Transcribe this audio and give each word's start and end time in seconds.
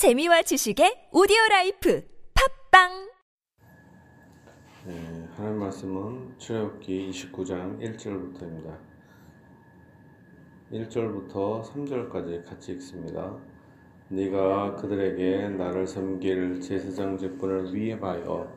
재미와 0.00 0.40
지식의 0.40 1.12
오디오 1.12 1.36
life 1.50 2.02
팟빵 2.32 2.88
네, 4.86 5.28
하나님 5.36 5.58
말씀은 5.60 6.38
출애굽기 6.38 7.10
29장 7.10 7.78
1절부터입니다. 7.82 8.78
1절부터 10.72 11.62
3절까지 11.64 12.46
같이 12.46 12.72
읽습니다. 12.72 13.36
네가 14.08 14.76
그들에게 14.76 15.50
나를 15.50 15.86
섬길 15.86 16.62
제사장 16.62 17.18
직분을 17.18 17.74
위임하여 17.74 18.50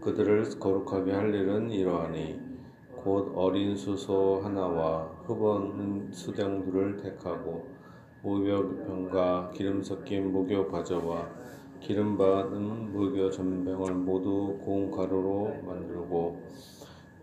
그들을 0.00 0.58
거룩하게 0.58 1.12
할 1.12 1.32
일은 1.32 1.70
이러하니 1.70 2.40
곧 2.96 3.32
어린 3.36 3.76
수소 3.76 4.40
하나와 4.42 5.04
흠 5.26 5.54
없는 5.54 6.10
숫양 6.10 6.56
둘을 6.56 6.96
택하고 6.96 7.77
무교병과 8.22 9.50
기름 9.54 9.82
섞인 9.82 10.32
무교 10.32 10.68
과자와 10.68 11.28
기름 11.80 12.16
받은 12.16 12.92
무교 12.92 13.30
전병을 13.30 13.94
모두 13.94 14.58
고운 14.64 14.90
가루로 14.90 15.62
만들고 15.64 16.42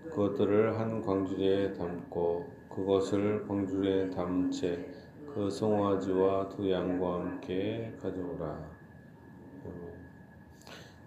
그것들을 0.09 0.79
한 0.79 1.01
광주리에 1.01 1.73
담고 1.73 2.45
그것을 2.69 3.47
광주리에 3.47 4.09
담은 4.09 4.51
채 4.51 5.05
그 5.35 5.49
송아지와 5.49 6.47
두 6.47 6.71
양과 6.71 7.15
함께 7.15 7.93
가져오라. 8.01 8.57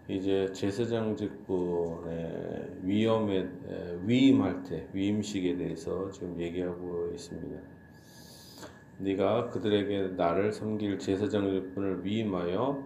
이제 0.07 0.52
제사장 0.52 1.16
직분의 1.16 2.80
위험에 2.82 3.48
위임할 4.05 4.65
때 4.65 4.87
위임식에 4.93 5.57
대해서 5.57 6.10
지금 6.10 6.38
얘기하고 6.38 7.10
있습니다. 7.15 7.77
네가 8.98 9.51
그들에게 9.51 10.15
나를 10.16 10.52
섬길 10.52 10.98
제사장 10.98 11.48
직분을 11.51 12.05
위임하여 12.05 12.83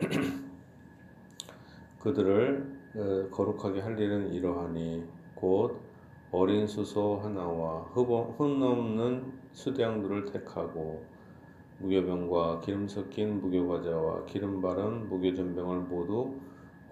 그들을 2.00 2.78
어, 2.94 3.28
거룩하게 3.30 3.80
할 3.80 3.98
일은 3.98 4.32
이러하니 4.32 5.04
곧 5.34 5.80
어린 6.30 6.66
수소 6.66 7.20
하나와 7.22 7.84
흠 7.94 8.62
없는 8.62 9.32
수량들을 9.52 10.26
택하고 10.26 11.04
무교병과 11.78 12.60
기름 12.60 12.86
섞인 12.86 13.40
무교과자와 13.40 14.26
기름 14.26 14.60
바른 14.60 15.08
무교전병을 15.08 15.80
모두 15.82 16.34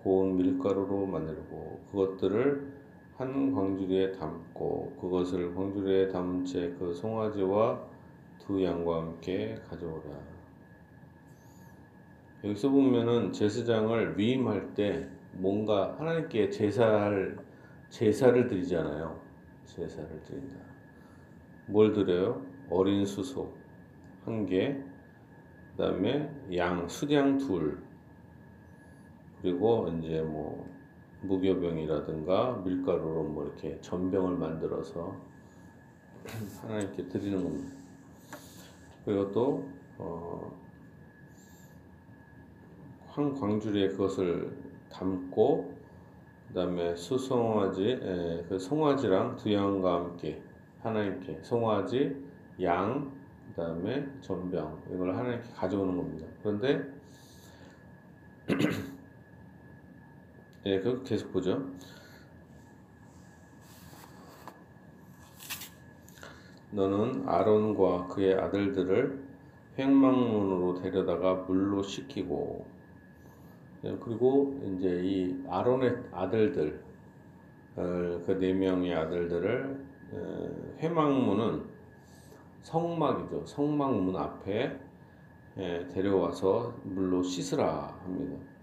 고운 0.03 0.37
밀가루로 0.37 1.07
만들고 1.07 1.81
그것들을 1.91 2.73
한 3.17 3.53
광주리에 3.53 4.13
담고 4.13 4.97
그것을 5.01 5.55
광주리에 5.55 6.09
담은 6.09 6.45
채 6.45 6.75
그 6.79 6.95
송아지와 6.95 7.96
두 8.47 8.63
양과 8.63 8.97
함께 8.99 9.57
가져오라. 9.69 10.05
여기서 12.45 12.71
보면은 12.71 13.33
제사장을 13.33 14.17
위임할 14.17 14.75
때 14.75 15.09
뭔가 15.33 15.97
하나님께 15.99 16.51
제사할 16.51 17.37
제사를 17.89 18.47
드리잖아요. 18.47 19.21
제사를 19.65 20.23
드린다. 20.23 20.57
뭘 21.67 21.93
드려요? 21.93 22.47
어린 22.71 23.05
수소 23.05 23.53
한 24.25 24.47
개, 24.47 24.77
그다음에 25.73 26.31
양 26.55 26.89
수량 26.89 27.39
둘, 27.39 27.83
그리고 29.43 29.89
이제 29.99 30.23
뭐 30.23 30.69
무교병이라든가 31.23 32.63
밀가루로 32.65 33.25
뭐 33.25 33.45
이렇게 33.45 33.81
전병을 33.81 34.37
만들어서 34.37 35.17
하나님께 36.63 37.09
드리는 37.09 37.43
겁니다. 37.43 37.86
그리고 39.07 39.33
또 39.33 39.67
어, 39.97 40.53
한 43.07 43.33
광주리에 43.33 43.89
그것을 43.89 44.55
담고 44.91 45.75
그 46.49 46.55
다음에 46.55 46.95
수송아지 46.95 47.99
에, 48.03 48.45
그 48.47 48.59
송아지랑 48.59 49.37
두 49.37 49.51
양과 49.51 49.95
함께 49.95 50.43
하나님께 50.83 51.41
송아지 51.43 52.23
양 52.61 53.17
그 53.57 53.63
다음에 53.63 54.07
전병 54.21 54.83
이걸 54.93 55.17
하나님께 55.17 55.49
가져오는 55.55 55.97
겁니다. 55.97 56.27
그런데 56.43 56.85
예, 60.67 60.81
그 60.81 61.03
계속 61.05 61.33
보죠. 61.33 61.67
너는 66.77 67.27
아론과 67.27 68.09
그의 68.09 68.35
아들들을 68.35 69.25
횡망문으로 69.79 70.75
데려다가 70.75 71.35
물로 71.35 71.83
예, 73.85 73.97
그리고 73.99 74.61
이제 74.63 75.01
이 75.03 75.43
아론의 75.49 75.97
아들들 76.13 76.85
어, 77.77 78.23
그네 78.27 78.53
명의 78.53 78.95
아들들을 78.95 79.87
회망문은 80.79 81.65
성막이죠. 82.63 83.47
성막문 83.47 84.17
앞에 84.17 84.79
예, 85.59 85.87
데려와서 85.89 86.75
물로 86.85 87.23
씻으라 87.23 87.97
합니다. 88.03 88.56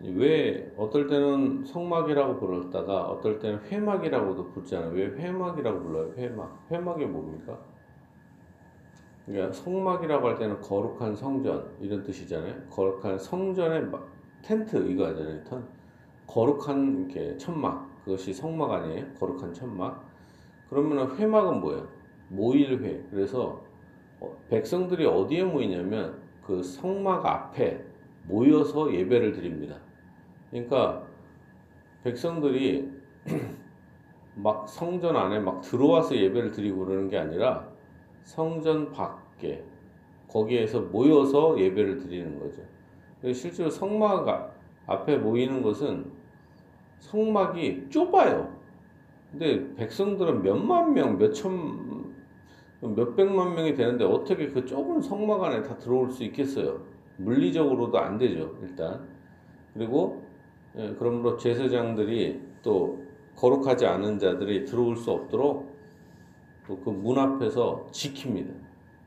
왜 0.00 0.72
어떨 0.76 1.08
때는 1.08 1.64
성막이라고 1.64 2.38
부르다가 2.38 3.08
어떨 3.08 3.38
때는 3.40 3.60
회막이라고도 3.64 4.48
부르잖아요. 4.50 4.92
왜 4.92 5.06
회막이라고 5.06 5.82
불러요? 5.82 6.12
회막. 6.16 6.66
회막이 6.70 7.04
뭡니까? 7.06 7.58
그러니까 9.26 9.52
성막이라고 9.52 10.28
할 10.28 10.38
때는 10.38 10.60
거룩한 10.60 11.16
성전 11.16 11.68
이런 11.80 12.02
뜻이잖아요. 12.04 12.54
거룩한 12.70 13.18
성전의 13.18 13.90
텐트 14.42 14.88
이거 14.88 15.06
하잖아요. 15.06 15.42
거룩한 16.26 17.06
이렇게 17.10 17.36
천막 17.36 18.04
그것이 18.04 18.32
성막 18.32 18.70
아니에요? 18.70 19.06
거룩한 19.18 19.52
천막. 19.52 20.06
그러면 20.70 21.16
회막은 21.16 21.60
뭐예요? 21.60 21.88
모일회. 22.28 23.04
그래서 23.10 23.64
어, 24.20 24.36
백성들이 24.48 25.06
어디에 25.06 25.44
모이냐면 25.44 26.20
그 26.42 26.62
성막 26.62 27.26
앞에 27.26 27.84
모여서 28.24 28.92
예배를 28.92 29.32
드립니다. 29.32 29.76
그러니까 30.50 31.02
백성들이 32.04 32.90
막 34.34 34.68
성전 34.68 35.16
안에 35.16 35.40
막 35.40 35.60
들어와서 35.60 36.16
예배를 36.16 36.52
드리고 36.52 36.86
그러는 36.86 37.08
게 37.08 37.18
아니라 37.18 37.68
성전 38.22 38.92
밖에 38.92 39.64
거기에서 40.28 40.80
모여서 40.80 41.58
예배를 41.58 41.98
드리는 41.98 42.38
거죠. 42.38 42.62
실제로 43.32 43.68
성막 43.68 44.54
앞에 44.86 45.16
모이는 45.16 45.62
것은 45.62 46.10
성막이 46.98 47.88
좁아요. 47.90 48.56
근데 49.30 49.74
백성들은 49.74 50.42
몇만 50.42 50.94
명, 50.94 51.18
몇천, 51.18 52.14
몇백만 52.80 53.54
명이 53.54 53.74
되는데 53.74 54.04
어떻게 54.04 54.48
그 54.48 54.64
좁은 54.64 55.00
성막 55.00 55.42
안에 55.42 55.62
다 55.62 55.76
들어올 55.76 56.10
수 56.10 56.24
있겠어요? 56.24 56.82
물리적으로도 57.16 57.98
안 57.98 58.16
되죠, 58.16 58.56
일단. 58.62 59.06
그리고 59.74 60.27
예, 60.78 60.94
그러므로 60.98 61.36
제사장들이 61.36 62.40
또 62.62 63.04
거룩하지 63.36 63.86
않은 63.86 64.18
자들이 64.18 64.64
들어올 64.64 64.96
수 64.96 65.10
없도록 65.12 65.76
또 66.66 66.76
그 66.80 66.90
문 66.90 67.18
앞에서 67.18 67.86
지킵니다. 67.92 68.52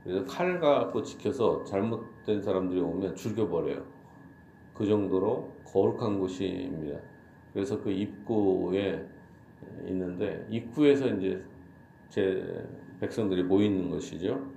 그래서 0.04 0.26
칼 0.26 0.60
갖고 0.60 1.04
지켜서 1.04 1.64
잘못된 1.64 2.42
사람들이 2.42 2.82
오면 2.82 3.16
죽여버려요. 3.16 3.86
그 4.74 4.86
정도로 4.86 5.62
거룩한 5.66 6.20
곳입니다. 6.20 7.00
그래서 7.54 7.82
그 7.82 7.92
입구에 7.92 9.06
있는데 9.88 10.48
입구에서 10.50 11.08
이제 11.10 11.44
제 12.10 12.68
백성들이 13.00 13.44
모이는 13.44 13.92
것이죠. 13.92 14.52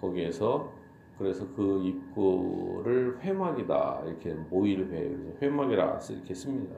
거기에서 0.00 0.73
그래서 1.18 1.46
그 1.54 1.82
입구를 1.84 3.20
회막이다 3.20 4.02
이렇게 4.06 4.34
모일회 4.34 5.16
회막이라 5.40 6.00
이렇게 6.10 6.34
씁니다. 6.34 6.74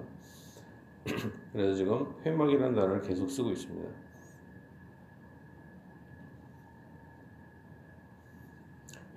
그래서 1.53 1.75
지금 1.75 2.15
회막이라는 2.25 2.75
단어를 2.75 3.01
계속 3.03 3.29
쓰고 3.29 3.51
있습니다. 3.51 3.89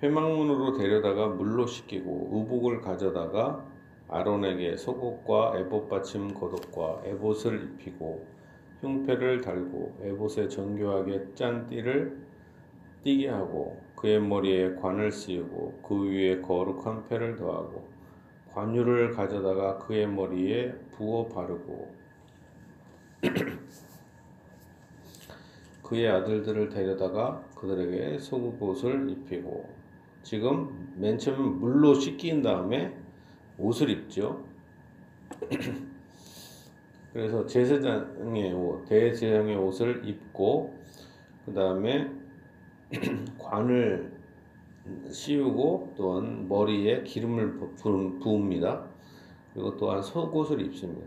회막문으로 0.02 0.78
데려다가 0.78 1.28
물로 1.28 1.66
씻기고 1.66 2.30
의복을 2.32 2.80
가져다가 2.80 3.66
아론에게 4.08 4.76
속옷과 4.76 5.58
에봇 5.58 5.88
받침 5.90 6.32
겉옷과 6.34 7.02
에봇을 7.04 7.74
입히고 7.74 8.26
흉패를 8.80 9.42
달고 9.42 9.98
에봇에 10.02 10.48
정교하게 10.48 11.34
짠 11.34 11.66
띠를 11.66 12.29
띠게 13.02 13.28
하고 13.28 13.80
그의 13.96 14.20
머리에 14.20 14.74
관을 14.74 15.10
씌우고 15.10 15.80
그 15.82 16.10
위에 16.10 16.40
거룩한 16.40 17.08
패를 17.08 17.36
더하고 17.36 17.88
관유를 18.52 19.12
가져다가 19.12 19.78
그의 19.78 20.06
머리에 20.06 20.72
부어 20.92 21.26
바르고 21.28 21.94
그의 25.82 26.08
아들들을 26.08 26.68
데려다가 26.68 27.42
그들에게 27.54 28.18
속옷을 28.18 29.10
입히고 29.10 29.68
지금 30.22 30.94
맨 30.96 31.18
처음에 31.18 31.38
물로 31.38 31.94
씻긴 31.94 32.42
다음에 32.42 32.94
옷을 33.58 33.90
입죠. 33.90 34.44
그래서 37.12 37.44
제사장의 37.44 38.52
옷, 38.52 38.84
대제사장의 38.86 39.56
옷을 39.56 40.08
입고 40.08 40.78
그 41.44 41.52
다음에 41.52 42.08
관을 43.38 44.12
씌우고 45.10 45.94
또한 45.96 46.48
머리에 46.48 47.02
기름을 47.02 47.56
부- 47.56 47.74
부읍니다. 48.20 48.84
그리고 49.52 49.76
또한 49.76 50.02
속옷을 50.02 50.60
입습니다. 50.62 51.06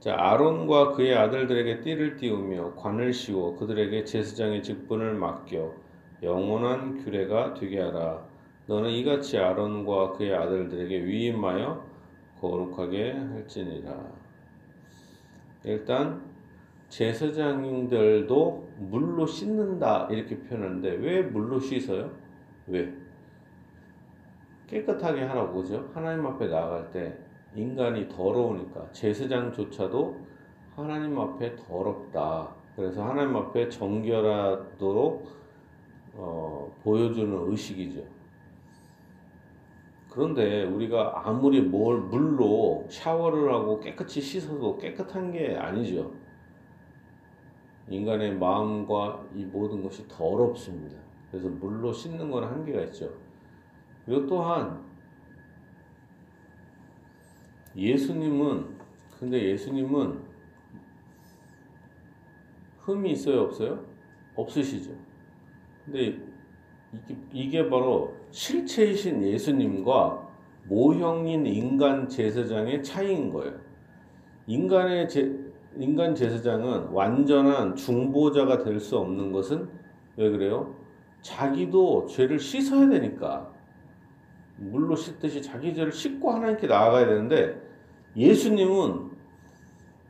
자, 0.00 0.14
아론과 0.16 0.92
그의 0.92 1.16
아들들에게 1.16 1.80
띠를 1.80 2.16
띄우며 2.16 2.74
관을 2.74 3.12
씌워 3.12 3.56
그들에게 3.56 4.04
제사장의 4.04 4.62
직분을 4.62 5.14
맡겨 5.14 5.74
영원한 6.22 7.02
규례가 7.02 7.54
되게 7.54 7.80
하라. 7.80 8.24
너는 8.66 8.90
이같이 8.90 9.38
아론과 9.38 10.12
그의 10.12 10.34
아들들에게 10.34 11.04
위임하여 11.04 11.84
거룩하게 12.40 13.12
할지니라. 13.12 14.12
일단 15.64 16.22
제사장들도 16.88 18.65
물로 18.78 19.26
씻는다 19.26 20.08
이렇게 20.10 20.38
표현하는데 20.38 20.88
왜 20.96 21.22
물로 21.22 21.58
씻어요? 21.58 22.10
왜? 22.66 22.92
깨끗하게 24.66 25.22
하라고 25.22 25.62
그죠? 25.62 25.88
하나님 25.94 26.26
앞에 26.26 26.48
나아갈 26.48 26.90
때 26.90 27.16
인간이 27.54 28.08
더러우니까 28.08 28.90
제사장조차도 28.92 30.26
하나님 30.74 31.18
앞에 31.18 31.56
더럽다. 31.56 32.54
그래서 32.74 33.02
하나님 33.02 33.34
앞에 33.36 33.68
정결하도록 33.70 35.26
어, 36.14 36.72
보여주는 36.82 37.50
의식이죠. 37.50 38.02
그런데 40.10 40.64
우리가 40.64 41.22
아무리 41.24 41.60
뭘 41.60 42.00
물로 42.00 42.86
샤워를 42.88 43.52
하고 43.52 43.80
깨끗이 43.80 44.20
씻어도 44.20 44.78
깨끗한 44.78 45.30
게 45.30 45.56
아니죠. 45.56 46.10
인간의 47.88 48.36
마음과 48.36 49.26
이 49.34 49.44
모든 49.44 49.82
것이 49.82 50.06
더럽습니다. 50.08 50.96
그래서 51.30 51.48
물로 51.48 51.92
씻는 51.92 52.30
건 52.30 52.44
한계가 52.44 52.82
있죠. 52.82 53.10
그리고 54.04 54.26
또한 54.26 54.84
예수님은 57.76 58.76
근데 59.18 59.50
예수님은 59.50 60.20
흠이 62.80 63.12
있어요, 63.12 63.42
없어요? 63.42 63.84
없으시죠. 64.34 64.92
근데 65.84 66.18
이게, 66.92 67.16
이게 67.32 67.68
바로 67.68 68.14
실체이신 68.30 69.22
예수님과 69.22 70.26
모형인 70.68 71.46
인간 71.46 72.08
제사장의 72.08 72.82
차이인 72.82 73.30
거예요. 73.30 73.58
인간의 74.46 75.08
제, 75.08 75.45
인간 75.78 76.14
제사장은 76.14 76.88
완전한 76.88 77.74
중보자가 77.76 78.58
될 78.58 78.80
수 78.80 78.96
없는 78.98 79.32
것은 79.32 79.68
왜 80.16 80.30
그래요? 80.30 80.74
자기도 81.22 82.06
죄를 82.06 82.38
씻어야 82.38 82.88
되니까 82.88 83.50
물로 84.56 84.94
씻듯이 84.96 85.42
자기 85.42 85.74
죄를 85.74 85.92
씻고 85.92 86.30
하나님께 86.30 86.66
나아가야 86.66 87.06
되는데 87.06 87.60
예수님은 88.16 89.10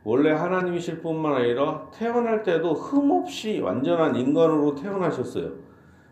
원래 0.03 0.31
하나님이실 0.31 1.01
뿐만 1.01 1.33
아니라 1.33 1.89
태어날 1.91 2.43
때도 2.43 2.73
흠 2.73 3.11
없이 3.11 3.59
완전한 3.59 4.15
인간으로 4.15 4.75
태어나셨어요. 4.75 5.51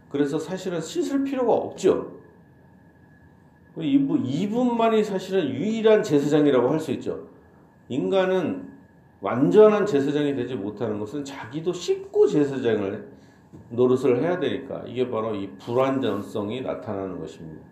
그래서 0.09 0.37
사실은 0.37 0.81
씻을 0.81 1.23
필요가 1.23 1.53
없죠. 1.53 2.11
이분, 3.77 4.25
이분만이 4.25 5.03
사실은 5.03 5.49
유일한 5.49 6.03
제사장이라고 6.03 6.69
할 6.69 6.79
수 6.79 6.91
있죠. 6.91 7.27
인간은 7.89 8.74
완전한 9.25 9.87
제사장이 9.87 10.35
되지 10.35 10.53
못하는 10.53 10.99
것은 10.99 11.25
자기도 11.25 11.73
씻고 11.73 12.27
제사장을 12.27 13.09
노릇을 13.71 14.21
해야 14.21 14.39
되니까 14.39 14.83
이게 14.85 15.09
바로 15.09 15.33
이 15.33 15.49
불완전성이 15.57 16.61
나타나는 16.61 17.19
것입니다. 17.19 17.65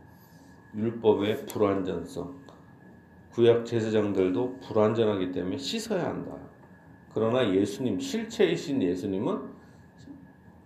율법의 0.76 1.46
불완전성. 1.46 2.42
구약 3.34 3.68
제사장들도 3.68 4.62
불완전하기 4.62 5.32
때문에 5.32 5.58
씻어야 5.58 6.06
한다. 6.06 6.36
그러나 7.14 7.48
예수님, 7.48 8.00
실체이신 8.00 8.82
예수님은 8.82 9.38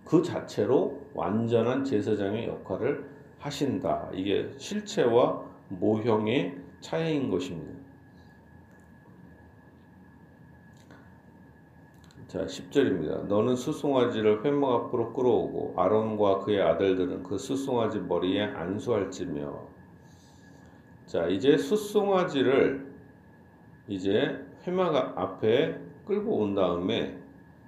그 0.06 0.22
자체로 0.22 1.02
완전한 1.12 1.84
제사장의 1.84 2.48
역할을 2.48 3.06
하신다. 3.38 4.08
이게 4.14 4.50
실체와 4.56 5.44
모형의 5.68 6.56
차이인 6.80 7.30
것입니다. 7.30 7.77
자, 12.28 12.44
10절입니다. 12.44 13.24
너는 13.26 13.56
수송아지를 13.56 14.44
회막 14.44 14.70
앞으로 14.70 15.14
끌어오고 15.14 15.80
아론과 15.80 16.40
그의 16.40 16.60
아들들은 16.60 17.22
그 17.22 17.38
수송아지 17.38 18.00
머리에 18.00 18.42
안수할지며 18.42 19.66
자, 21.06 21.26
이제 21.26 21.56
수송아지를 21.56 22.86
이제 23.86 24.44
회막 24.66 25.16
앞에 25.16 25.80
끌고 26.04 26.40
온 26.40 26.54
다음에 26.54 27.18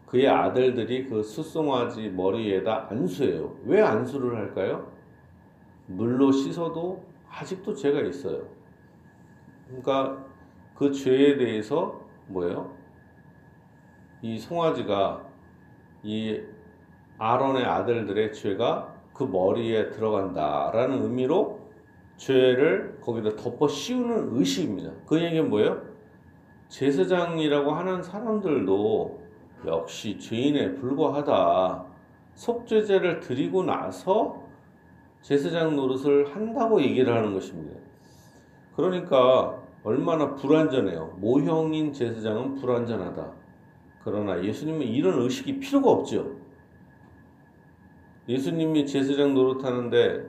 그의 0.05 0.29
아들들이 0.29 1.07
그 1.07 1.23
수송아지 1.23 2.11
머리에다 2.11 2.89
안수해요. 2.91 3.57
왜 3.65 3.81
안수를 3.81 4.37
할까요? 4.37 4.93
물로 5.87 6.33
씻어도 6.33 7.03
아직도 7.31 7.73
죄가 7.73 8.03
있어요. 8.03 8.47
그러니까 9.69 10.23
그 10.75 10.93
죄에 10.93 11.39
대해서 11.39 11.99
뭐예요? 12.27 12.80
이 14.23 14.39
송아지가 14.39 15.23
이 16.03 16.41
아론의 17.19 17.65
아들들의 17.65 18.33
죄가 18.33 18.95
그 19.13 19.25
머리에 19.25 19.91
들어간다라는 19.91 21.03
의미로 21.03 21.61
죄를 22.17 22.99
거기다 23.01 23.37
덮어 23.37 23.69
씌우는 23.69 24.37
의식입니다. 24.37 24.93
그 25.07 25.23
얘기는 25.23 25.49
뭐예요? 25.49 25.83
제사장이라고 26.69 27.73
하는 27.73 28.03
사람들도 28.03 29.21
역시 29.67 30.19
죄인에 30.19 30.75
불과하다. 30.75 31.85
속죄제를 32.35 33.21
드리고 33.21 33.65
나서 33.65 34.43
제사장 35.21 35.77
노릇을 35.77 36.35
한다고 36.35 36.81
얘기를 36.81 37.15
하는 37.15 37.35
것입니다. 37.35 37.79
그러니까 38.75 39.59
얼마나 39.83 40.35
불완전해요. 40.35 41.17
모형인 41.19 41.93
제사장은 41.93 42.55
불완전하다. 42.55 43.40
그러나 44.05 44.43
예수님은 44.43 44.87
이런 44.87 45.21
의식이 45.23 45.61
필요가 45.61 45.91
없죠. 45.91 46.37
예수님이 48.29 48.87
제사장 48.87 49.35
노릇하는데 49.35 50.29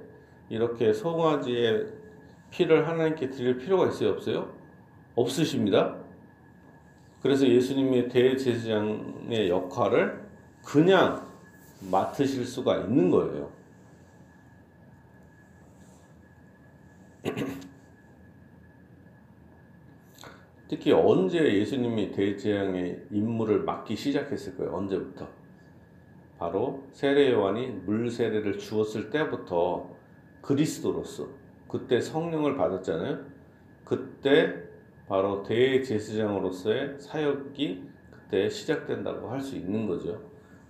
이렇게 0.49 0.91
송아지의 0.91 1.87
피를 2.49 2.87
하나님께 2.87 3.29
드릴 3.29 3.57
필요가 3.57 3.87
있어요, 3.87 4.09
없어요? 4.09 4.53
없으십니다. 5.15 5.95
그래서 7.21 7.47
예수님의 7.47 8.09
대제사장의 8.09 9.49
역할을 9.49 10.27
그냥 10.65 11.27
맡으실 11.89 12.45
수가 12.45 12.77
있는 12.79 13.09
거예요. 13.09 13.51
특히 20.71 20.93
언제 20.93 21.37
예수님이 21.37 22.13
대제사장의 22.13 23.07
임무를 23.11 23.63
맡기 23.63 23.93
시작했을 23.93 24.55
거예요. 24.55 24.73
언제부터? 24.73 25.27
바로 26.39 26.87
세례 26.93 27.33
요한이 27.33 27.67
물 27.85 28.09
세례를 28.09 28.57
주었을 28.57 29.09
때부터 29.09 29.93
그리스도로서 30.41 31.27
그때 31.67 31.99
성령을 31.99 32.55
받았잖아요. 32.55 33.19
그때 33.83 34.63
바로 35.09 35.43
대제사장으로서의 35.43 37.01
사역이 37.01 37.89
그때 38.09 38.47
시작된다고 38.47 39.29
할 39.29 39.41
수 39.41 39.57
있는 39.57 39.85
거죠. 39.87 40.21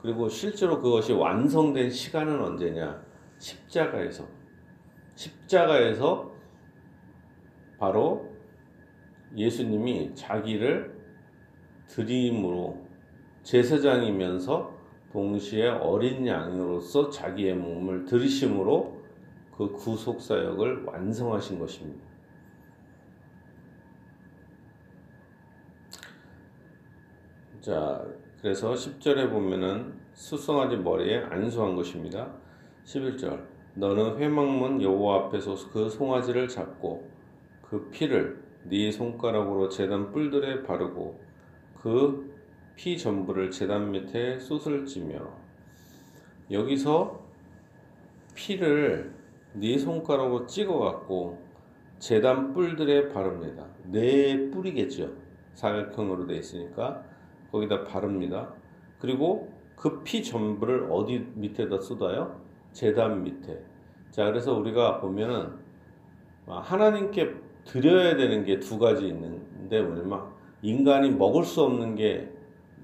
그리고 0.01 0.27
실제로 0.29 0.81
그것이 0.81 1.13
완성된 1.13 1.91
시간은 1.91 2.41
언제냐? 2.41 3.05
십자가에서. 3.37 4.27
십자가에서 5.13 6.31
바로 7.77 8.30
예수님이 9.35 10.13
자기를 10.15 10.99
드림으로 11.87 12.85
제사장이면서 13.43 14.79
동시에 15.11 15.67
어린 15.67 16.25
양으로서 16.25 17.09
자기의 17.09 17.55
몸을 17.55 18.05
들이심으로 18.05 19.01
그 19.55 19.71
구속 19.73 20.21
사역을 20.21 20.85
완성하신 20.85 21.59
것입니다. 21.59 22.11
자, 27.59 28.03
그래서 28.41 28.73
10절에 28.73 29.29
보면은 29.29 29.93
수송아지 30.13 30.77
머리에 30.77 31.19
안수한 31.29 31.75
것입니다. 31.75 32.33
11절. 32.85 33.45
너는 33.75 34.17
회막문 34.17 34.81
여호와 34.81 35.25
앞에서 35.25 35.55
그 35.71 35.89
송아지를 35.89 36.47
잡고 36.47 37.07
그 37.61 37.89
피를 37.91 38.41
네 38.65 38.91
손가락으로 38.91 39.69
제단 39.69 40.11
뿔들에 40.11 40.63
바르고 40.63 41.19
그 41.81 42.31
피 42.81 42.97
전부를 42.97 43.51
제단 43.51 43.91
밑에 43.91 44.39
쏟을 44.39 44.85
찌며 44.85 45.19
여기서 46.49 47.21
피를 48.33 49.13
네 49.53 49.77
손가락으로 49.77 50.47
찍어 50.47 50.79
갖고 50.79 51.39
제단 51.99 52.53
뿔들에 52.53 53.09
바릅니다. 53.09 53.67
네 53.83 54.49
뿔이겠죠. 54.49 55.11
사각형으로 55.53 56.25
되어 56.25 56.37
있으니까 56.37 57.03
거기다 57.51 57.83
바릅니다. 57.83 58.51
그리고 58.99 59.53
그 59.75 60.03
피 60.03 60.23
전부를 60.23 60.87
어디 60.89 61.19
밑에다 61.35 61.81
쏟아요? 61.81 62.41
재단 62.71 63.21
밑에. 63.23 63.63
자, 64.09 64.25
그래서 64.25 64.55
우리가 64.55 64.99
보면은 65.01 65.51
하나님께 66.47 67.35
드려야 67.65 68.15
되는 68.15 68.43
게 68.45 68.59
두 68.59 68.77
가지 68.79 69.07
있는데 69.07 69.81
뭐냐면 69.81 70.23
인간이 70.61 71.09
먹을 71.11 71.43
수 71.43 71.61
없는 71.63 71.95
게 71.95 72.31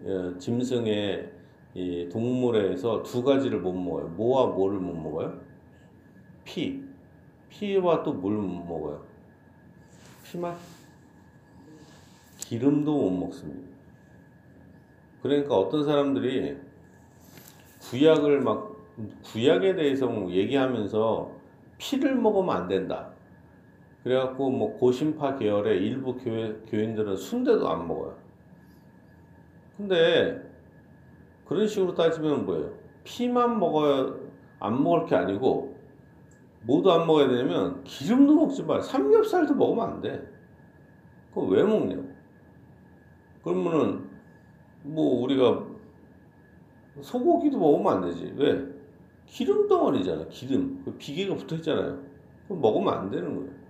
어, 0.06 0.34
짐승의 0.38 1.32
이 1.76 2.10
동물에서 2.12 3.04
두 3.04 3.24
가지를 3.24 3.60
못 3.60 3.74
먹어요. 3.74 4.08
뭐와 4.10 4.48
뭐를 4.48 4.80
못 4.80 4.94
먹어요? 4.96 5.40
피. 6.44 6.84
피와 7.50 8.04
또 8.04 8.14
뭘 8.14 8.38
못 8.42 8.66
먹어요? 8.66 9.04
피만? 10.24 10.56
기름도 12.40 12.92
못 12.94 13.10
먹습니다. 13.12 13.68
그러니까 15.22 15.56
어떤 15.56 15.84
사람들이 15.84 16.58
구약을 17.82 18.42
막 18.42 18.76
구약에 19.24 19.76
대해서 19.76 20.08
뭐 20.08 20.32
얘기하면서 20.32 21.32
피를 21.78 22.16
먹으면 22.16 22.56
안 22.56 22.68
된다. 22.68 23.12
그래갖고 24.08 24.50
뭐 24.50 24.78
고신파 24.78 25.36
계열의 25.36 25.86
일부 25.86 26.16
교회, 26.16 26.54
교인들은 26.70 27.18
순대도 27.18 27.68
안 27.68 27.86
먹어요. 27.90 28.16
근데 29.76 30.42
그런 31.46 31.68
식으로 31.68 31.94
따지면 31.94 32.46
뭐예요? 32.46 32.72
피만 33.04 33.60
먹어야 33.60 34.16
안 34.60 34.82
먹을 34.82 35.06
게 35.08 35.16
아니고 35.16 35.76
모두 36.62 36.90
안 36.90 37.06
먹어야 37.06 37.28
되냐면 37.28 37.84
기름도 37.84 38.34
먹지 38.34 38.64
말, 38.64 38.82
삼겹살도 38.82 39.56
먹으면 39.56 39.90
안 39.90 40.02
돼. 40.02 40.26
그거 41.34 41.42
왜 41.48 41.64
먹냐고. 41.64 42.06
그러면은 43.44 44.10
뭐 44.84 45.22
우리가 45.22 45.66
소고기도 47.02 47.60
먹으면 47.60 47.94
안 47.94 48.02
되지. 48.04 48.34
왜? 48.38 48.66
기름 49.26 49.68
덩어리잖아. 49.68 50.28
기름. 50.30 50.82
그 50.86 50.94
비계가 50.94 51.36
붙어 51.36 51.58
있잖아요. 51.58 52.02
그럼 52.48 52.62
먹으면 52.62 52.94
안 52.94 53.10
되는 53.10 53.36
거예요. 53.36 53.67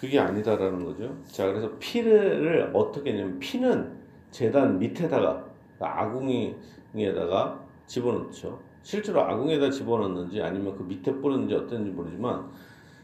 그게 0.00 0.18
아니다라는 0.18 0.84
거죠. 0.84 1.16
자, 1.24 1.46
그래서 1.46 1.70
피를 1.78 2.70
어떻게 2.72 3.10
했냐면 3.12 3.38
피는 3.38 3.98
재단 4.30 4.78
밑에다가 4.78 5.44
아궁이에다가 5.80 7.64
집어넣죠. 7.86 8.60
실제로 8.82 9.22
아궁에다 9.22 9.70
집어넣는지 9.70 10.40
아니면 10.40 10.76
그 10.76 10.82
밑에 10.84 11.12
뿌렸는지 11.12 11.54
어떤지 11.54 11.90
모르지만 11.90 12.48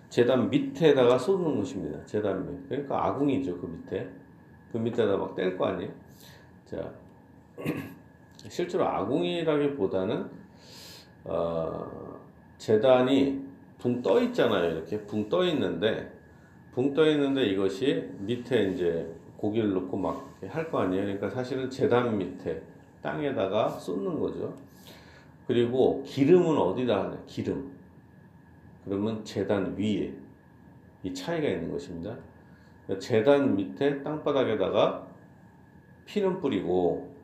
재단 0.08 0.48
밑에다가 0.48 1.18
쏟는 1.18 1.56
것입니다. 1.56 2.04
재단 2.06 2.46
밑. 2.46 2.68
그러니까 2.68 3.06
아궁이죠. 3.06 3.58
그 3.58 3.66
밑에. 3.66 4.08
그 4.70 4.78
밑에다 4.78 5.16
막 5.16 5.34
뗄 5.34 5.56
거 5.56 5.66
아니에요. 5.66 5.90
자, 6.64 6.92
실제로 8.48 8.86
아궁이라기보다는 8.86 10.26
어, 11.24 12.20
재단이 12.58 13.42
붕 13.78 14.02
떠 14.02 14.20
있잖아요. 14.22 14.70
이렇게 14.76 15.04
붕 15.06 15.28
떠 15.28 15.44
있는데 15.46 16.12
붕 16.74 16.92
떠 16.94 17.08
있는데 17.10 17.46
이것이 17.46 18.10
밑에 18.18 18.70
이제 18.70 19.14
고기를 19.36 19.72
넣고 19.74 19.96
막 19.96 20.34
할 20.48 20.70
거 20.70 20.80
아니에요. 20.80 21.04
그러니까 21.04 21.30
사실은 21.30 21.70
재단 21.70 22.16
밑에 22.18 22.62
땅에다가 23.02 23.68
쏟는 23.68 24.18
거죠. 24.18 24.54
그리고 25.46 26.02
기름은 26.04 26.56
어디다 26.56 27.04
하냐? 27.04 27.22
기름. 27.26 27.72
그러면 28.84 29.24
재단 29.24 29.76
위에 29.76 30.14
이 31.02 31.14
차이가 31.14 31.48
있는 31.48 31.70
것입니다. 31.70 32.16
재단 32.98 33.54
밑에 33.56 34.02
땅바닥에다가 34.02 35.06
피는 36.06 36.40
뿌리고 36.40 37.14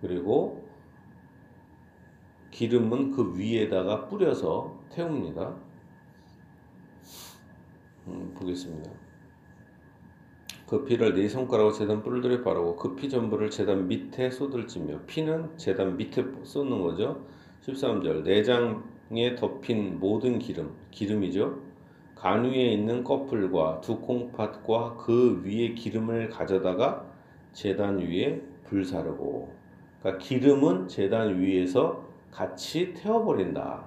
그리고 0.00 0.66
기름은 2.50 3.12
그 3.12 3.38
위에다가 3.38 4.06
뿌려서 4.08 4.78
태웁니다. 4.90 5.54
음, 8.08 8.34
보겠습니다. 8.34 8.90
그 10.66 10.84
피를 10.84 11.14
네 11.14 11.28
손가락으로 11.28 11.72
재단 11.72 12.02
뿔들에 12.02 12.42
바르고 12.42 12.76
그 12.76 12.94
피 12.94 13.08
전부를 13.08 13.50
재단 13.50 13.88
밑에 13.88 14.30
쏟을지며 14.30 15.00
피는 15.06 15.56
재단 15.56 15.96
밑에 15.96 16.24
쏟는 16.42 16.82
거죠. 16.82 17.24
13절 17.62 18.22
내장에 18.22 19.34
덮인 19.36 19.98
모든 19.98 20.38
기름 20.38 20.74
기름이죠. 20.90 21.58
간 22.14 22.44
위에 22.44 22.72
있는 22.72 23.04
꺼풀과 23.04 23.80
두 23.80 24.00
콩팥과 24.00 24.96
그 24.96 25.42
위에 25.44 25.74
기름을 25.74 26.28
가져다가 26.28 27.06
재단 27.52 27.98
위에 27.98 28.42
불사르고 28.64 29.52
그러니까 30.00 30.22
기름은 30.24 30.88
재단 30.88 31.40
위에서 31.40 32.04
같이 32.30 32.92
태워버린다. 32.94 33.84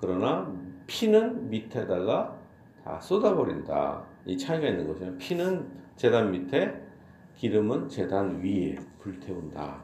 그러나 0.00 0.52
피는 0.86 1.50
밑에다가 1.50 2.39
다 2.84 2.98
쏟아버린다. 3.00 4.04
이 4.26 4.36
차이가 4.36 4.68
있는 4.68 4.86
것이죠. 4.86 5.16
피는 5.18 5.68
재단 5.96 6.30
밑에, 6.30 6.74
기름은 7.36 7.88
재단 7.88 8.42
위에 8.42 8.76
불태운다. 8.98 9.82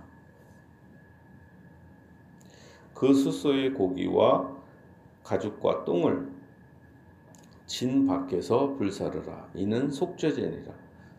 그 2.94 3.12
수소의 3.12 3.74
고기와 3.74 4.56
가죽과 5.22 5.84
똥을 5.84 6.28
진 7.66 8.06
밖에서 8.06 8.74
불사르라. 8.74 9.48
이는 9.54 9.90
속죄제니라. 9.90 10.72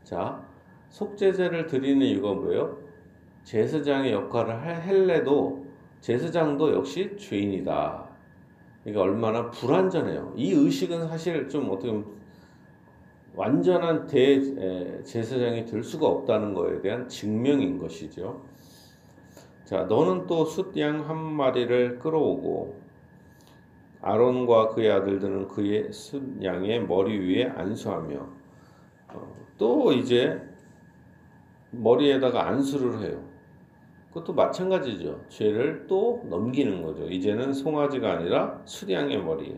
자, 0.03 0.43
속죄제를 0.89 1.67
드리는 1.67 2.05
이유가 2.05 2.33
뭐예요? 2.33 2.77
제사장의 3.43 4.11
역할을 4.11 4.61
할 4.61 4.81
헬레도 4.81 5.65
제사장도 6.01 6.73
역시 6.73 7.15
죄인이다. 7.17 8.06
이게 8.87 8.97
얼마나 8.97 9.51
불완전해요. 9.51 10.33
이 10.37 10.53
의식은 10.53 11.09
사실 11.09 11.49
좀 11.49 11.69
어떻게 11.69 11.91
보면 11.91 12.05
완전한 13.35 14.07
대 14.07 15.03
제사장이 15.03 15.65
될 15.65 15.83
수가 15.83 16.07
없다는 16.07 16.53
것에 16.53 16.79
대한 16.81 17.09
증명인 17.09 17.79
것이죠. 17.79 18.41
자, 19.65 19.83
너는 19.83 20.25
또 20.25 20.45
숫양 20.45 21.07
한 21.09 21.17
마리를 21.17 21.99
끌어오고 21.99 22.79
아론과 24.01 24.69
그의 24.69 24.89
아들들은 24.89 25.49
그의 25.49 25.91
숫양의 25.91 26.87
머리 26.87 27.19
위에 27.19 27.43
안수하며 27.43 28.29
어, 29.09 29.35
또 29.57 29.91
이제 29.91 30.41
머리에다가 31.71 32.47
안수를 32.47 33.01
해요. 33.01 33.36
그것도 34.17 34.33
마찬가지죠. 34.33 35.25
죄를 35.29 35.85
또 35.87 36.23
넘기는 36.29 36.81
거죠. 36.81 37.07
이제는 37.07 37.53
송아지가 37.53 38.13
아니라 38.13 38.61
수량의 38.65 39.23
머리에. 39.23 39.55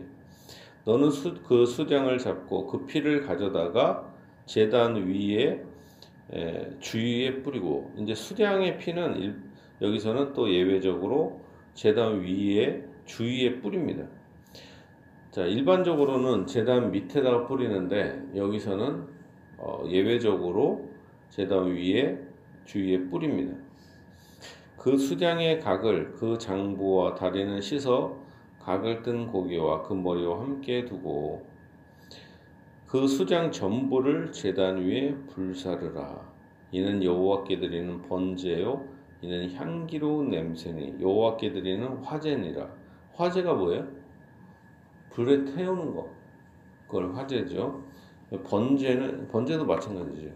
너는 0.84 1.10
수, 1.10 1.34
그 1.42 1.64
수량을 1.64 2.18
잡고 2.18 2.66
그 2.66 2.86
피를 2.86 3.22
가져다가 3.22 4.12
재단 4.46 4.96
위에 4.96 5.62
에, 6.32 6.78
주위에 6.80 7.42
뿌리고 7.42 7.92
이제 7.98 8.14
수량의 8.14 8.78
피는 8.78 9.16
일, 9.16 9.36
여기서는 9.80 10.32
또 10.34 10.52
예외적으로 10.52 11.40
재단 11.74 12.20
위에 12.20 12.84
주위에 13.06 13.60
뿌립니다. 13.60 14.06
자 15.30 15.44
일반적으로는 15.44 16.46
재단 16.46 16.90
밑에다가 16.90 17.46
뿌리는데 17.46 18.22
여기서는 18.34 19.06
어, 19.58 19.84
예외적으로 19.88 20.90
재단 21.30 21.66
위에 21.66 22.18
주위에 22.64 23.08
뿌립니다. 23.08 23.54
그 24.80 24.96
수량의 24.96 25.60
각을 25.60 26.14
그 26.14 26.38
장부와 26.38 27.14
다리는 27.14 27.60
씻어 27.60 28.16
각을 28.60 29.02
뜬 29.02 29.26
고기와 29.26 29.82
그 29.82 29.92
머리와 29.92 30.40
함께 30.40 30.86
두고 30.86 31.46
그 32.86 33.06
수장 33.06 33.52
전부를 33.52 34.32
제단 34.32 34.78
위에 34.78 35.14
불사르라. 35.28 36.32
이는 36.72 37.04
여호와께 37.04 37.58
드리는 37.58 38.00
번제요. 38.00 38.88
이는 39.20 39.52
향기로운 39.52 40.30
냄새니 40.30 40.96
여호와께 40.98 41.52
드리는 41.52 41.86
화제니라. 41.98 42.70
화제가 43.12 43.52
뭐예요? 43.52 43.86
불에 45.10 45.44
태우는 45.44 45.94
거. 45.94 46.08
그걸 46.86 47.14
화제죠. 47.14 47.84
번제는 48.44 49.28
번제도 49.28 49.66
마찬가지죠. 49.66 50.30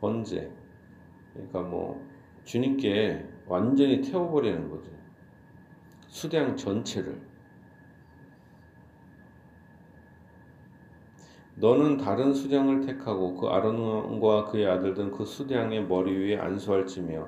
번제. 0.00 0.52
그러니까 1.32 1.62
뭐 1.62 2.06
주님께 2.44 3.37
완전히 3.48 4.02
태워버리는 4.02 4.68
거죠. 4.70 4.90
수량 6.08 6.56
전체를. 6.56 7.28
너는 11.56 11.96
다른 11.96 12.32
수량을 12.32 12.82
택하고 12.82 13.34
그 13.34 13.48
아론과 13.48 14.44
그의 14.44 14.66
아들들은 14.68 15.10
그 15.10 15.24
수량의 15.24 15.86
머리 15.86 16.16
위에 16.16 16.36
안수할지며 16.36 17.26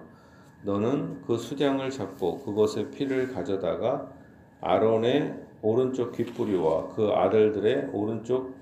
너는 0.62 1.22
그 1.22 1.36
수량을 1.36 1.90
잡고 1.90 2.38
그것의 2.40 2.90
피를 2.92 3.32
가져다가 3.32 4.12
아론의 4.60 5.34
오른쪽 5.62 6.12
귓뿌리와 6.12 6.88
그 6.94 7.10
아들들의 7.10 7.90
오른쪽 7.92 8.54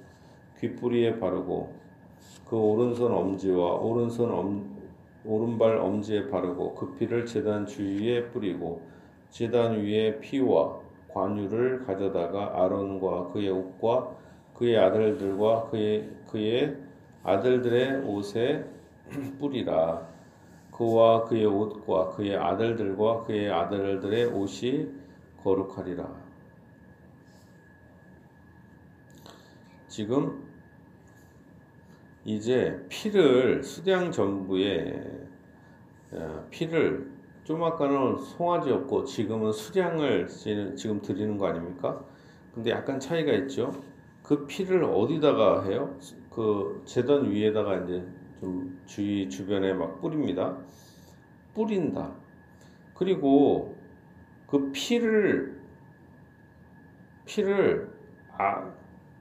귓뿌리에 0.58 1.18
바르고 1.18 1.74
그 2.48 2.56
오른손 2.56 3.12
엄지와 3.12 3.74
오른손 3.74 4.30
엄, 4.30 4.77
오른발 5.24 5.78
엄지에 5.78 6.28
바르고 6.28 6.74
그 6.74 6.94
피를 6.94 7.26
제단 7.26 7.66
주위에 7.66 8.28
뿌리고 8.28 8.82
제단 9.30 9.80
위에 9.80 10.20
피와 10.20 10.80
관유를 11.08 11.84
가져다가 11.84 12.62
아론과 12.62 13.32
그의 13.32 13.50
옷과 13.50 14.16
그의 14.54 14.78
아들들과 14.78 15.70
그의 15.70 16.10
그의 16.26 16.76
아들들의 17.22 18.04
옷에 18.04 18.64
뿌리라. 19.38 20.06
그와 20.70 21.24
그의 21.24 21.44
옷과 21.46 22.10
그의 22.10 22.36
아들들과 22.36 23.24
그의 23.24 23.50
아들들의 23.50 24.26
옷이 24.26 24.88
거룩하리라. 25.42 26.08
지금 29.88 30.47
이제 32.28 32.84
피를 32.90 33.62
수량 33.62 34.10
전부에 34.12 35.02
어, 36.12 36.46
피를 36.50 37.10
좀 37.44 37.64
아까는 37.64 38.18
송아지 38.18 38.68
였고 38.68 39.04
지금은 39.04 39.50
수량을 39.52 40.26
지금 40.76 41.00
드리는 41.00 41.38
거 41.38 41.46
아닙니까? 41.46 42.04
근데 42.52 42.70
약간 42.70 43.00
차이가 43.00 43.32
있죠. 43.32 43.72
그 44.22 44.46
피를 44.46 44.84
어디다가 44.84 45.64
해요? 45.64 45.96
그 46.28 46.82
재단 46.84 47.30
위에다가 47.30 47.78
이제 47.78 48.06
좀 48.40 48.78
주위 48.84 49.30
주변에 49.30 49.72
막 49.72 49.98
뿌립니다. 49.98 50.58
뿌린다. 51.54 52.12
그리고 52.92 53.74
그 54.46 54.70
피를 54.70 55.62
피를 57.24 57.90
아 58.36 58.78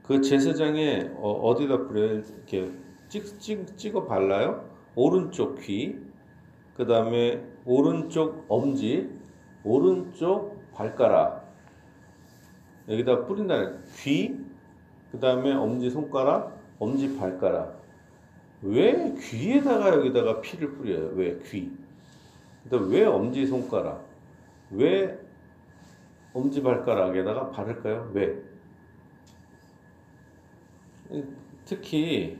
그 0.08 0.22
제사장에 0.22 1.10
어, 1.16 1.54
디다 1.54 1.86
뿌려 1.86 2.14
이렇게 2.14 2.72
찍, 3.08 3.40
찍, 3.40 3.76
찍어 3.76 4.04
발라요. 4.04 4.68
오른쪽 4.94 5.60
귀, 5.60 5.98
그 6.76 6.86
다음에 6.86 7.42
오른쪽 7.64 8.44
엄지, 8.48 9.10
오른쪽 9.64 10.58
발가락 10.72 11.48
여기다 12.88 13.26
뿌린다. 13.26 13.72
귀, 13.96 14.36
그 15.12 15.20
다음에 15.20 15.52
엄지 15.52 15.90
손가락, 15.90 16.58
엄지 16.78 17.16
발가락. 17.18 17.78
왜 18.62 19.14
귀에다가 19.18 19.94
여기다가 19.94 20.40
피를 20.40 20.72
뿌려요? 20.74 21.10
왜 21.14 21.38
귀? 21.44 21.70
왜 22.70 23.04
엄지 23.04 23.46
손가락? 23.46 24.06
왜 24.70 25.18
엄지 26.32 26.62
발가락에다가 26.62 27.50
바를까요? 27.50 28.10
왜? 28.14 28.42
특히 31.64 32.38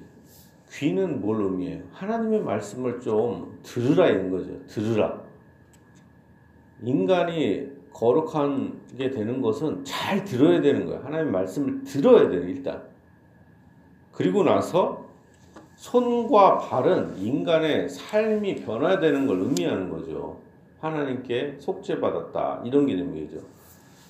귀는 0.72 1.20
뭘 1.20 1.42
의미해요? 1.42 1.82
하나님의 1.92 2.40
말씀을 2.42 3.00
좀 3.00 3.58
들으라 3.62 4.08
이런 4.08 4.30
거죠. 4.30 4.66
들으라. 4.66 5.20
인간이 6.82 7.68
거룩하게 7.92 9.10
되는 9.10 9.40
것은 9.40 9.84
잘 9.84 10.24
들어야 10.24 10.60
되는 10.60 10.86
거예요. 10.86 11.00
하나님의 11.02 11.32
말씀을 11.32 11.82
들어야 11.82 12.28
돼요, 12.28 12.42
일단. 12.42 12.82
그리고 14.12 14.44
나서 14.44 15.06
손과 15.76 16.58
발은 16.58 17.18
인간의 17.18 17.88
삶이 17.88 18.56
변화되는 18.56 19.26
걸 19.26 19.40
의미하는 19.40 19.90
거죠. 19.90 20.40
하나님께 20.80 21.56
속죄받았다. 21.58 22.62
이런 22.64 22.86
개념이죠. 22.86 23.38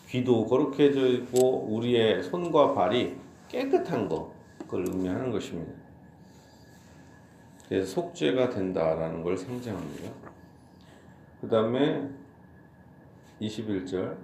귀도 0.08 0.46
거룩해져 0.46 1.06
있고 1.08 1.66
우리의 1.70 2.22
손과 2.22 2.74
발이 2.74 3.16
깨끗한 3.48 4.08
거 4.08 4.32
그걸 4.58 4.86
의미하는 4.88 5.30
것입니다. 5.30 5.87
속죄가 7.84 8.50
된다라는 8.50 9.22
걸 9.22 9.36
상징합니다. 9.36 10.10
그 11.40 11.48
다음에 11.48 12.08
21절 13.40 14.16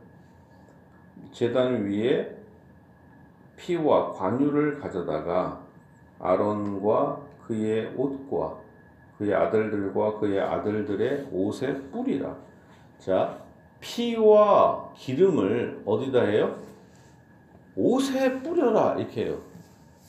재단 1.30 1.85
위에 1.85 2.37
피와 3.57 4.12
관유를 4.12 4.80
가져다가 4.80 5.64
아론과 6.18 7.20
그의 7.46 7.92
옷과 7.96 8.59
그의 9.18 9.35
아들들과 9.35 10.18
그의 10.18 10.40
아들들의 10.40 11.28
옷에 11.30 11.74
뿌리라. 11.90 12.37
자, 12.98 13.38
피와 13.80 14.92
기름을 14.96 15.83
어디다 15.85 16.22
해요? 16.22 16.59
옷에 17.76 18.40
뿌려라 18.42 18.94
이렇게 18.96 19.26
해요. 19.26 19.38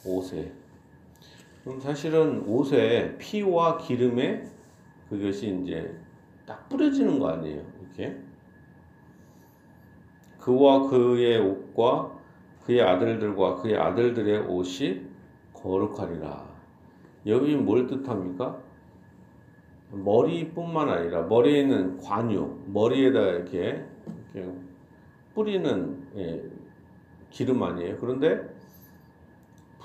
옷에. 0.06 0.52
그럼 1.65 1.80
사실은 1.80 2.43
옷에 2.47 3.17
피와 3.17 3.78
기름에 3.80 4.45
그것이 5.10 5.62
이제 5.63 5.97
딱 6.45 6.69
뿌려지는 6.69 7.17
거 7.17 7.30
아니에요. 7.30 7.63
이렇게. 7.82 8.15
그와 10.38 10.88
그의 10.88 11.39
옷과 11.39 12.19
그의 12.65 12.84
아들들과 12.84 13.56
그의 13.56 13.78
아들들의 13.78 14.41
옷이 14.41 15.08
거룩하리라. 15.54 16.45
여기 17.25 17.56
뭘 17.56 17.88
뜻합니까? 17.88 18.62
머리뿐만 19.89 20.88
아니라 20.88 21.23
머리에 21.23 21.62
있는 21.62 21.97
관유, 21.97 22.60
머리에다 22.67 23.19
이렇게, 23.21 23.84
이렇게 24.36 24.51
뿌리는 25.34 26.08
예, 26.15 26.43
기름 27.32 27.63
아니에요. 27.63 27.97
그런데 27.97 28.55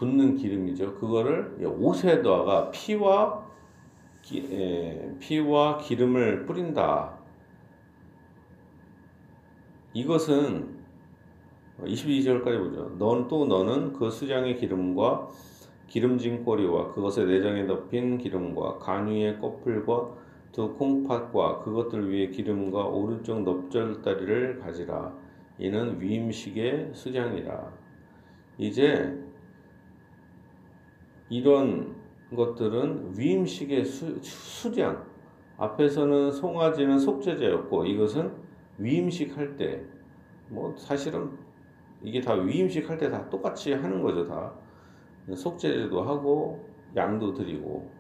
붓는 0.01 0.37
기름이죠. 0.37 0.95
그거를 0.95 1.59
옷에다가 1.63 2.71
피와 2.71 3.47
기, 4.23 4.49
예, 4.51 5.15
피와 5.19 5.77
기름을 5.77 6.47
뿌린다. 6.47 7.19
이것은 9.93 10.81
22절까지 11.81 12.59
보죠. 12.59 12.97
넌 12.99 13.29
또 13.29 13.45
너는 13.45 13.93
그 13.93 14.11
수장의 14.11 14.57
기름과 14.57 15.29
기름진 15.87 16.45
꼬리와 16.45 16.93
그것의 16.95 17.27
내장에 17.27 17.67
덮인 17.67 18.17
기름과 18.17 18.79
간 18.79 19.07
위의 19.07 19.39
꺼풀과 19.39 20.15
두 20.53 20.75
콩팥과 20.77 21.59
그것들 21.59 22.11
위에 22.11 22.29
기름과 22.29 22.87
오른쪽 22.87 23.43
넙절다리를 23.43 24.61
가지라. 24.61 25.13
이는 25.59 26.01
위임식의 26.01 26.93
수장이라. 26.95 27.71
이제 28.57 29.30
이런 31.31 31.97
것들은 32.37 33.19
위임식의 33.19 33.85
수, 33.87 34.19
수장. 34.23 35.09
앞에서는 35.57 36.33
송아지는 36.33 36.99
속죄제였고 36.99 37.87
이것은 37.87 38.33
위임식 38.79 39.37
할 39.37 39.57
때, 39.57 39.83
뭐 40.49 40.75
사실은 40.77 41.31
이게 42.03 42.21
다 42.21 42.35
위임식 42.35 42.89
할 42.91 42.99
때 42.99 43.11
다 43.11 43.29
똑같이 43.31 43.73
하는 43.73 44.03
거죠, 44.03 44.27
다. 44.27 44.53
속죄제도 45.35 46.03
하고 46.03 46.67
양도 46.97 47.33
드리고. 47.35 47.91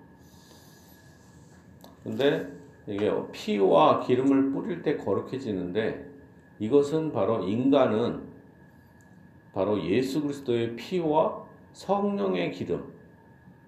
근데 2.02 2.50
이게 2.88 3.12
피와 3.30 4.00
기름을 4.00 4.52
뿌릴 4.52 4.82
때 4.82 4.96
거룩해지는데 4.96 6.10
이것은 6.58 7.12
바로 7.12 7.44
인간은 7.44 8.22
바로 9.52 9.80
예수 9.84 10.22
그리스도의 10.22 10.76
피와 10.76 11.44
성령의 11.72 12.52
기름, 12.52 12.92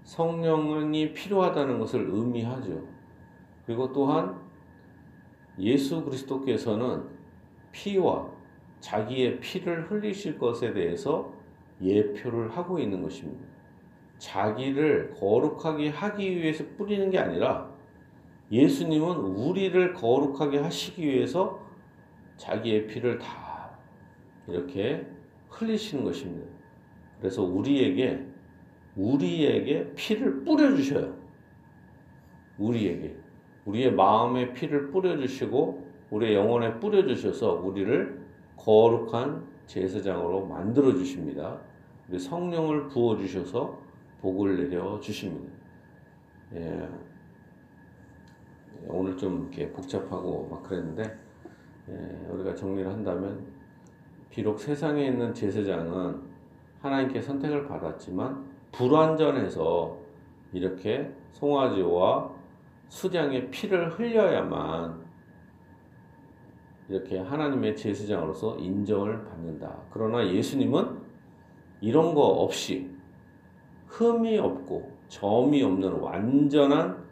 성령이 0.05 1.13
필요하다는 1.13 1.79
것을 1.79 2.09
의미하죠. 2.11 2.83
그리고 3.67 3.93
또한 3.93 4.41
예수 5.59 6.03
그리스도께서는 6.05 7.05
피와 7.73 8.29
자기의 8.81 9.41
피를 9.41 9.91
흘리실 9.91 10.39
것에 10.39 10.73
대해서 10.73 11.33
예표를 11.81 12.51
하고 12.57 12.79
있는 12.79 13.03
것입니다. 13.03 13.45
자기를 14.19 15.15
거룩하게 15.19 15.89
하기 15.89 16.37
위해서 16.37 16.65
뿌리는 16.77 17.11
게 17.11 17.19
아니라 17.19 17.71
예수님은 18.51 19.17
우리를 19.17 19.95
거룩하게 19.95 20.59
하시기 20.59 21.03
위해서 21.03 21.61
자기의 22.37 22.87
피를 22.87 23.19
다 23.19 23.71
이렇게 24.47 25.07
흘리시는 25.49 26.05
것입니다. 26.05 26.47
그래서 27.19 27.43
우리에게 27.43 28.32
우리에게 28.97 29.93
피를 29.95 30.45
뿌려 30.45 30.75
주셔요. 30.75 31.15
우리에게 32.59 33.17
우리의 33.65 33.93
마음에 33.93 34.53
피를 34.53 34.91
뿌려 34.91 35.17
주시고 35.17 35.87
우리의 36.11 36.35
영혼에 36.35 36.79
뿌려 36.79 37.07
주셔서 37.07 37.55
우리를 37.55 38.23
거룩한 38.57 39.47
제사장으로 39.67 40.47
만들어 40.47 40.93
주십니다. 40.93 41.59
우리 42.09 42.19
성령을 42.19 42.89
부어 42.89 43.17
주셔서 43.17 43.81
복을 44.21 44.57
내려 44.69 45.01
주십니다. 45.01 45.53
예. 46.55 46.89
오늘 48.87 49.17
좀 49.17 49.43
이렇게 49.43 49.71
복잡하고 49.73 50.49
막 50.51 50.63
그랬는데 50.65 51.03
예, 51.89 52.29
우리가 52.31 52.55
정리를 52.55 52.91
한다면 52.91 53.47
비록 54.29 54.59
세상에 54.59 55.07
있는 55.07 55.33
제사장은 55.33 56.21
하나님께 56.81 57.21
선택을 57.21 57.67
받았지만 57.67 58.52
불완전해서 58.73 59.97
이렇게 60.53 61.11
송아지와 61.33 62.31
수장의 62.89 63.51
피를 63.51 63.91
흘려야만 63.91 65.03
이렇게 66.89 67.19
하나님의 67.19 67.77
제사장으로서 67.77 68.59
인정을 68.59 69.25
받는다. 69.25 69.79
그러나 69.91 70.27
예수님은 70.27 71.01
이런 71.81 72.15
거 72.15 72.21
없이 72.23 72.91
흠이 73.87 74.39
없고 74.39 74.91
점이 75.09 75.63
없는 75.63 76.01
완전한 76.01 77.03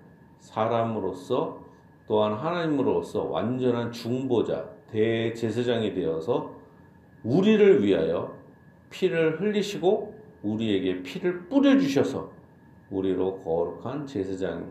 사람으로서 0.40 1.60
또한 2.06 2.34
하나님으로서 2.34 3.24
완전한 3.24 3.92
중보자, 3.92 4.68
대제사장이 4.88 5.94
되어서 5.94 6.54
우리를 7.22 7.84
위하여 7.84 8.36
피를 8.90 9.40
흘리시고 9.40 10.19
우리에게 10.42 11.02
피를 11.02 11.48
뿌려주셔서 11.48 12.30
우리로 12.90 13.40
거룩한 13.42 14.06
제사장으로서 14.06 14.70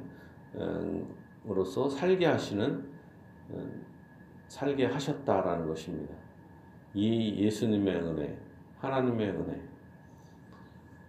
살게 1.90 2.26
하시는 2.26 2.90
음, 3.52 3.86
살게 4.48 4.86
하셨다라는 4.86 5.68
것입니다. 5.68 6.14
이 6.94 7.36
예수님의 7.44 7.96
은혜, 7.96 8.38
하나님의 8.80 9.30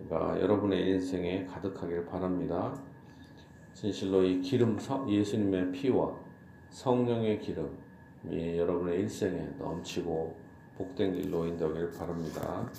은혜가 0.01 0.41
여러분의 0.41 0.91
인생에 0.91 1.45
가득하길 1.47 2.05
바랍니다. 2.07 2.75
진실로 3.73 4.23
이 4.25 4.41
기름, 4.41 4.79
성- 4.79 5.09
예수님의 5.11 5.73
피와 5.73 6.15
성령의 6.69 7.39
기름이 7.41 8.59
여러분의 8.59 9.01
일생에 9.01 9.49
넘치고 9.59 10.37
복된 10.77 11.15
길로 11.15 11.47
인도하길 11.47 11.91
바랍니다. 11.91 12.71